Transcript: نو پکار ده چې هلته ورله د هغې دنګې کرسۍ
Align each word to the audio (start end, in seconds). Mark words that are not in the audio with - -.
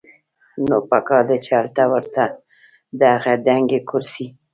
نو 0.67 0.77
پکار 0.89 1.23
ده 1.29 1.37
چې 1.45 1.51
هلته 1.59 1.83
ورله 1.91 2.25
د 2.99 3.01
هغې 3.13 3.35
دنګې 3.47 3.79
کرسۍ 3.89 4.27